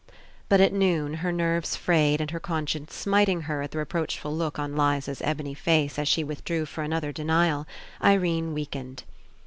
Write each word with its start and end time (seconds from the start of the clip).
But 0.49 0.61
at 0.61 0.73
noon, 0.73 1.13
her 1.21 1.31
nerves 1.31 1.75
frayed 1.75 2.21
and 2.21 2.31
her 2.31 2.39
conscience 2.39 2.95
smiting 2.95 3.41
her 3.41 3.61
at 3.61 3.69
the 3.69 3.77
reproachful 3.77 4.35
look 4.35 4.57
on 4.57 4.75
Liza's 4.75 5.21
ebony 5.21 5.53
face 5.53 5.99
as 5.99 6.07
she 6.07 6.23
withdrew 6.23 6.65
for 6.65 6.83
an 6.83 6.91
other 6.91 7.11
denial, 7.11 7.67
Irene 8.03 8.51
weakened. 8.55 9.03